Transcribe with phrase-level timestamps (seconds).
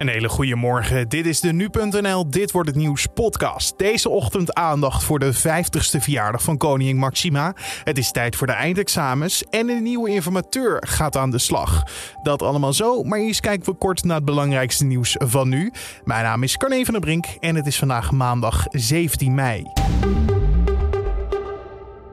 [0.00, 1.08] Een hele goede morgen.
[1.08, 3.78] Dit is de nu.nl Dit wordt het nieuws podcast.
[3.78, 7.54] Deze ochtend aandacht voor de 50ste verjaardag van koningin Maxima.
[7.84, 11.82] Het is tijd voor de eindexamens en een nieuwe informateur gaat aan de slag.
[12.22, 15.72] Dat allemaal zo, maar eerst kijken we kort naar het belangrijkste nieuws van nu.
[16.04, 19.62] Mijn naam is Carne van der Brink en het is vandaag maandag 17 mei.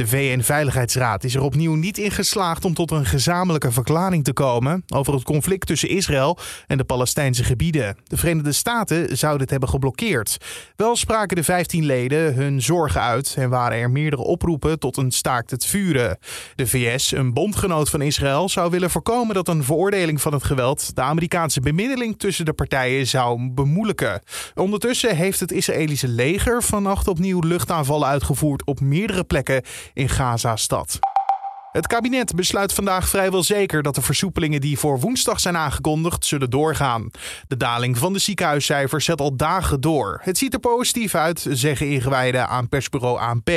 [0.00, 4.84] De VN-veiligheidsraad is er opnieuw niet in geslaagd om tot een gezamenlijke verklaring te komen
[4.88, 7.96] over het conflict tussen Israël en de Palestijnse gebieden.
[8.04, 10.36] De Verenigde Staten zouden het hebben geblokkeerd.
[10.76, 15.10] Wel spraken de 15 leden hun zorgen uit en waren er meerdere oproepen tot een
[15.10, 16.18] staakt het vuren.
[16.54, 20.96] De VS, een bondgenoot van Israël, zou willen voorkomen dat een veroordeling van het geweld
[20.96, 24.22] de Amerikaanse bemiddeling tussen de partijen zou bemoeilijken.
[24.54, 29.62] Ondertussen heeft het Israëlische leger vannacht opnieuw luchtaanvallen uitgevoerd op meerdere plekken
[29.94, 31.09] in Gaza-stad.
[31.72, 36.50] Het kabinet besluit vandaag vrijwel zeker dat de versoepelingen die voor woensdag zijn aangekondigd zullen
[36.50, 37.10] doorgaan.
[37.48, 40.20] De daling van de ziekenhuiscijfers zet al dagen door.
[40.22, 43.50] Het ziet er positief uit, zeggen ingewijden aan persbureau ANP.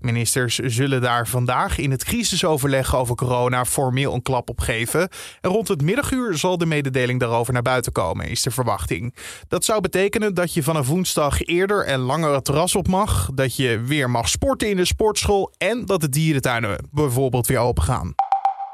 [0.00, 5.08] Ministers zullen daar vandaag in het crisisoverleg over corona formeel een klap op geven.
[5.40, 9.14] En rond het middaguur zal de mededeling daarover naar buiten komen, is de verwachting.
[9.48, 13.56] Dat zou betekenen dat je vanaf woensdag eerder en langer het terras op mag, dat
[13.56, 18.14] je weer mag sporten in de sportschool en dat de dierentuinen bijvoorbeeld weer opengaan.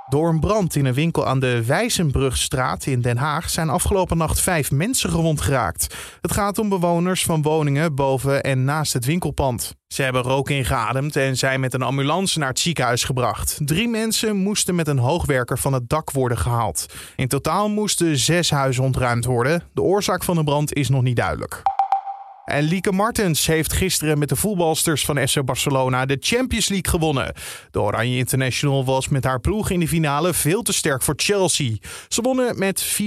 [0.08, 4.40] Door een brand in een winkel aan de Wijzenbrugstraat in Den Haag zijn afgelopen nacht
[4.40, 5.94] vijf mensen gewond geraakt.
[6.20, 9.74] Het gaat om bewoners van woningen boven en naast het winkelpand.
[9.86, 13.58] Ze hebben rook ingeademd en zijn met een ambulance naar het ziekenhuis gebracht.
[13.64, 16.86] Drie mensen moesten met een hoogwerker van het dak worden gehaald.
[17.16, 19.62] In totaal moesten zes huizen ontruimd worden.
[19.72, 21.62] De oorzaak van de brand is nog niet duidelijk.
[22.48, 27.32] En Lieke Martens heeft gisteren met de voetbalsters van FC Barcelona de Champions League gewonnen.
[27.70, 31.76] De Oranje International was met haar ploeg in de finale veel te sterk voor Chelsea.
[32.08, 32.98] Ze wonnen met 4-0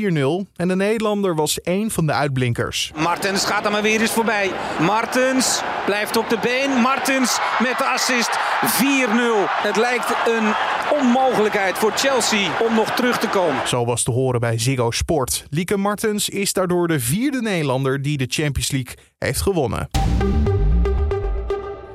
[0.55, 2.91] en de Nederlander was één van de uitblinkers.
[2.95, 4.51] Martens gaat er maar weer eens voorbij.
[4.79, 6.81] Martens blijft op de been.
[6.81, 9.49] Martens met de assist 4-0.
[9.63, 10.53] Het lijkt een
[10.99, 13.67] onmogelijkheid voor Chelsea om nog terug te komen.
[13.67, 15.45] Zo was te horen bij Ziggo Sport.
[15.49, 19.89] Lieke Martens is daardoor de vierde Nederlander die de Champions League heeft gewonnen.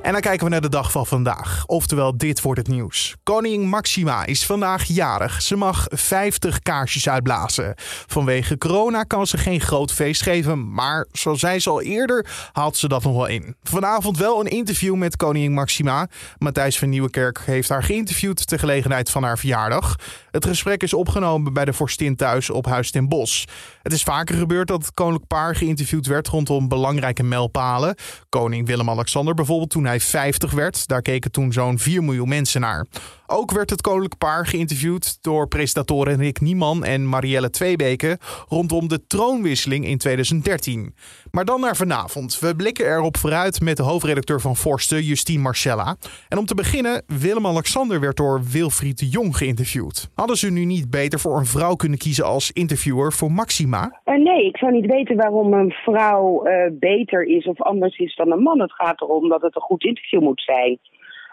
[0.07, 1.63] En dan kijken we naar de dag van vandaag.
[1.65, 3.15] Oftewel, dit wordt het nieuws.
[3.23, 5.41] Koningin Maxima is vandaag jarig.
[5.41, 7.73] Ze mag 50 kaarsjes uitblazen.
[8.05, 12.77] Vanwege corona kan ze geen groot feest geven, maar zoals zei ze al eerder, haalt
[12.77, 13.55] ze dat nog wel in.
[13.63, 16.07] Vanavond wel een interview met koningin Maxima.
[16.37, 19.95] Matthijs van Nieuwekerk heeft haar geïnterviewd ter gelegenheid van haar verjaardag.
[20.31, 23.47] Het gesprek is opgenomen bij de vorstin thuis op Huis ten Bos.
[23.81, 27.95] Het is vaker gebeurd dat het koninklijk paar geïnterviewd werd rondom belangrijke mijlpalen.
[28.29, 30.87] Koning Willem-Alexander bijvoorbeeld toen hij 50 werd.
[30.87, 32.85] Daar keken toen zo'n 4 miljoen mensen naar.
[33.27, 39.07] Ook werd het koninklijk paar geïnterviewd door presentatoren Rick Nieman en Marielle Tweebeke rondom de
[39.07, 40.93] troonwisseling in 2013.
[41.31, 42.39] Maar dan naar vanavond.
[42.39, 45.95] We blikken erop vooruit met de hoofdredacteur van Forsten, Justine Marcella.
[46.29, 50.09] En om te beginnen, Willem-Alexander werd door Wilfried de Jong geïnterviewd.
[50.15, 53.99] Hadden ze nu niet beter voor een vrouw kunnen kiezen als interviewer voor Maxima?
[54.05, 58.15] Uh, nee, ik zou niet weten waarom een vrouw uh, beter is of anders is
[58.15, 58.59] dan een man.
[58.59, 60.79] Het gaat erom dat het een goed interview moet zijn.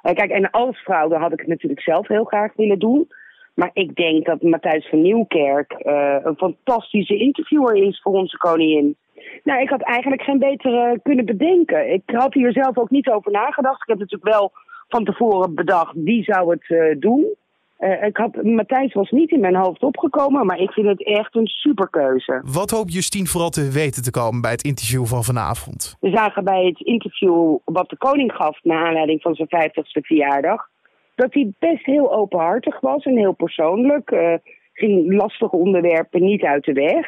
[0.02, 3.08] Uh, kijk, en als vrouw dan had ik het natuurlijk zelf heel graag willen doen.
[3.54, 8.96] Maar ik denk dat Matthijs van Nieuwkerk uh, een fantastische interviewer is voor onze koningin.
[9.44, 11.92] Nou, ik had eigenlijk geen betere kunnen bedenken.
[11.92, 13.82] Ik had hier zelf ook niet over nagedacht.
[13.82, 14.52] Ik heb natuurlijk wel
[14.88, 17.34] van tevoren bedacht wie zou het uh, doen.
[17.84, 21.34] Uh, ik had, Matthijs was niet in mijn hoofd opgekomen, maar ik vind het echt
[21.34, 22.42] een superkeuze.
[22.44, 25.96] Wat hoopt Justine vooral te weten te komen bij het interview van vanavond?
[26.00, 30.68] We zagen bij het interview wat de koning gaf naar aanleiding van zijn 50ste verjaardag,
[31.14, 34.10] dat hij best heel openhartig was en heel persoonlijk.
[34.10, 34.34] Uh,
[34.72, 37.06] ging lastige onderwerpen niet uit de weg.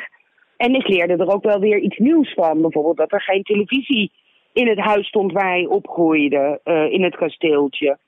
[0.57, 2.61] En ik leerde er ook wel weer iets nieuws van.
[2.61, 4.13] Bijvoorbeeld dat er geen televisie
[4.53, 7.99] in het huis stond waar hij opgroeide, uh, in het kasteeltje.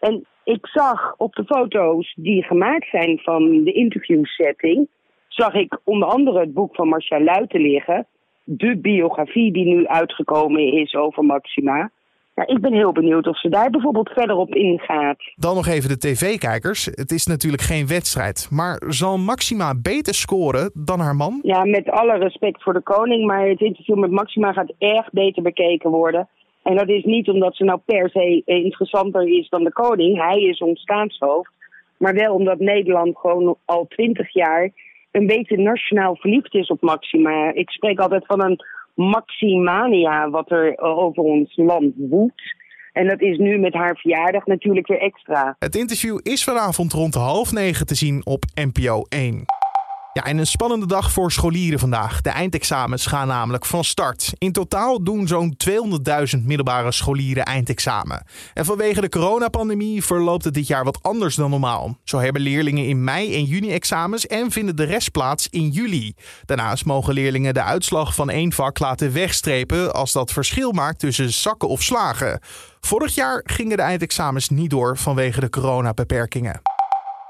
[0.00, 4.88] En ik zag op de foto's die gemaakt zijn van de interviewsetting,
[5.28, 8.06] zag ik onder andere het boek van Marcia Luiten liggen.
[8.44, 11.90] De biografie die nu uitgekomen is over Maxima.
[12.34, 15.32] Ja, ik ben heel benieuwd of ze daar bijvoorbeeld verder op ingaat.
[15.36, 16.84] Dan nog even de tv-kijkers.
[16.84, 18.48] Het is natuurlijk geen wedstrijd.
[18.50, 21.38] Maar zal Maxima beter scoren dan haar man?
[21.42, 23.26] Ja, met alle respect voor de koning.
[23.26, 26.28] Maar het interview met Maxima gaat erg beter bekeken worden.
[26.64, 30.18] En dat is niet omdat ze nou per se interessanter is dan de koning.
[30.28, 31.52] Hij is ons staatshoofd.
[31.96, 34.70] Maar wel omdat Nederland gewoon al twintig jaar
[35.10, 37.52] een beetje nationaal verliefd is op Maxima.
[37.54, 38.60] Ik spreek altijd van een
[38.94, 42.42] maximania wat er over ons land woedt.
[42.92, 45.56] En dat is nu met haar verjaardag natuurlijk weer extra.
[45.58, 49.44] Het interview is vanavond rond half negen te zien op NPO 1.
[50.14, 52.20] Ja, en een spannende dag voor scholieren vandaag.
[52.20, 54.32] De eindexamens gaan namelijk van start.
[54.38, 55.56] In totaal doen zo'n
[56.36, 58.26] 200.000 middelbare scholieren eindexamen.
[58.52, 61.98] En vanwege de coronapandemie verloopt het dit jaar wat anders dan normaal.
[62.04, 66.14] Zo hebben leerlingen in mei en juni examens en vinden de rest plaats in juli.
[66.44, 71.32] Daarnaast mogen leerlingen de uitslag van één vak laten wegstrepen als dat verschil maakt tussen
[71.32, 72.40] zakken of slagen.
[72.80, 76.73] Vorig jaar gingen de eindexamens niet door vanwege de coronabeperkingen.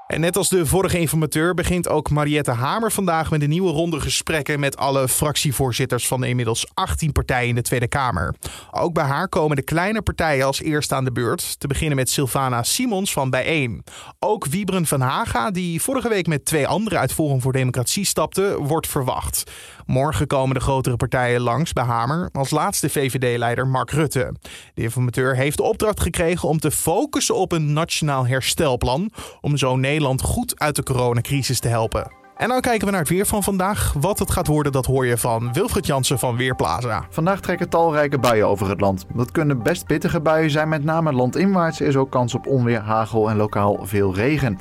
[0.06, 4.00] En net als de vorige informateur begint ook Mariette Hamer vandaag met een nieuwe ronde
[4.00, 8.34] gesprekken met alle fractievoorzitters van de inmiddels 18 partijen in de Tweede Kamer.
[8.70, 12.10] Ook bij haar komen de kleine partijen als eerste aan de beurt, te beginnen met
[12.10, 13.84] Sylvana Simons van Bijeen.
[14.18, 18.56] Ook Wiebren van Haga, die vorige week met twee andere uit Forum voor Democratie stapte,
[18.58, 19.50] wordt verwacht.
[19.86, 24.34] Morgen komen de grotere partijen langs bij Hamer, als laatste VVD-leider Mark Rutte.
[24.74, 29.10] De informateur heeft de opdracht gekregen om te focussen op een nationaal herstelplan,
[29.40, 29.92] om zo Nederland
[30.22, 32.12] goed uit de coronacrisis te helpen.
[32.36, 33.94] En dan kijken we naar het weer van vandaag.
[34.00, 37.06] Wat het gaat worden, dat hoor je van Wilfried Jansen van Weerplaza.
[37.10, 39.06] Vandaag trekken talrijke buien over het land.
[39.14, 43.30] Dat kunnen best pittige buien zijn, met name landinwaarts is ook kans op onweer, hagel
[43.30, 44.58] en lokaal veel regen.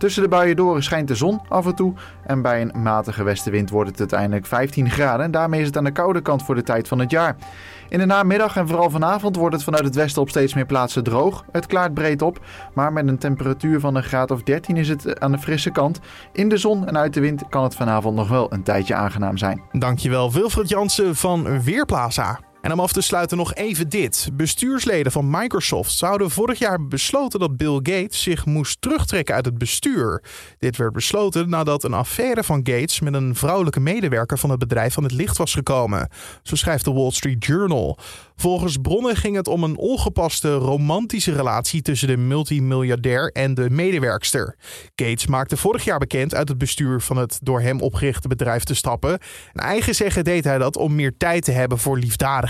[0.00, 1.92] Tussen de buien door schijnt de zon af en toe.
[2.26, 5.24] En bij een matige westenwind wordt het uiteindelijk 15 graden.
[5.24, 7.36] En daarmee is het aan de koude kant voor de tijd van het jaar.
[7.88, 11.04] In de namiddag en vooral vanavond wordt het vanuit het westen op steeds meer plaatsen
[11.04, 11.44] droog.
[11.52, 12.40] Het klaart breed op,
[12.74, 16.00] maar met een temperatuur van een graad of 13 is het aan de frisse kant.
[16.32, 19.36] In de zon en uit de wind kan het vanavond nog wel een tijdje aangenaam
[19.36, 19.62] zijn.
[19.72, 22.49] Dankjewel Wilfred Jansen van Weerplaza.
[22.60, 24.30] En om af te sluiten nog even dit.
[24.32, 29.58] Bestuursleden van Microsoft zouden vorig jaar besloten dat Bill Gates zich moest terugtrekken uit het
[29.58, 30.22] bestuur.
[30.58, 34.94] Dit werd besloten nadat een affaire van Gates met een vrouwelijke medewerker van het bedrijf
[34.94, 36.08] van het licht was gekomen.
[36.42, 37.98] Zo schrijft de Wall Street Journal.
[38.36, 44.56] Volgens bronnen ging het om een ongepaste romantische relatie tussen de multimiljardair en de medewerkster.
[44.94, 48.74] Gates maakte vorig jaar bekend uit het bestuur van het door hem opgerichte bedrijf te
[48.74, 49.18] stappen.
[49.52, 52.48] En eigen zeggen deed hij dat om meer tijd te hebben voor liefdadigheid.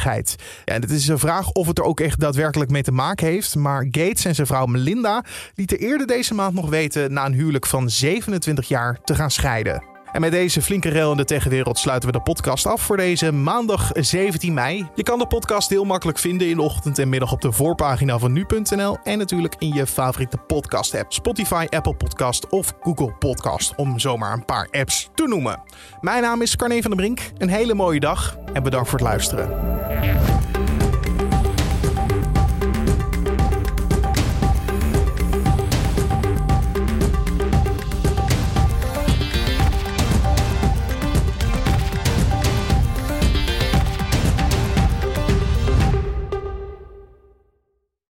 [0.65, 3.55] En het is een vraag of het er ook echt daadwerkelijk mee te maken heeft.
[3.55, 5.25] Maar Gates en zijn vrouw Melinda
[5.55, 9.91] lieten eerder deze maand nog weten na een huwelijk van 27 jaar te gaan scheiden.
[10.13, 13.33] En met deze flinke rel in de tegenwereld sluiten we de podcast af voor deze
[13.33, 14.89] maandag 17 mei.
[14.95, 18.19] Je kan de podcast heel makkelijk vinden in de ochtend en middag op de voorpagina
[18.19, 21.13] van nu.nl en natuurlijk in je favoriete podcast app.
[21.13, 25.63] Spotify, Apple Podcast of Google Podcast, om zomaar een paar apps te noemen.
[26.01, 27.21] Mijn naam is Carne van der Brink.
[27.39, 29.80] Een hele mooie dag en bedankt voor het luisteren.
[30.03, 30.40] you